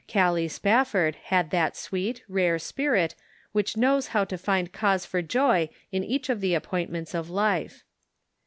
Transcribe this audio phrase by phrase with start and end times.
[0.07, 3.13] Gallic Spafford had that sweet, rare spirit,
[3.51, 7.83] which knows how to find cause for joy in each of the appointments of life.